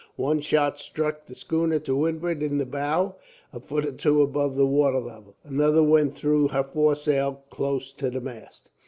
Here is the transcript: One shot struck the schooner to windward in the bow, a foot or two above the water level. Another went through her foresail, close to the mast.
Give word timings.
One 0.15 0.39
shot 0.41 0.79
struck 0.79 1.27
the 1.27 1.35
schooner 1.35 1.77
to 1.81 1.95
windward 1.95 2.41
in 2.41 2.57
the 2.57 2.65
bow, 2.65 3.17
a 3.53 3.59
foot 3.59 3.85
or 3.85 3.91
two 3.91 4.23
above 4.23 4.55
the 4.55 4.65
water 4.65 4.97
level. 4.97 5.35
Another 5.43 5.83
went 5.83 6.15
through 6.15 6.47
her 6.47 6.63
foresail, 6.63 7.43
close 7.51 7.93
to 7.93 8.09
the 8.09 8.19
mast. 8.19 8.71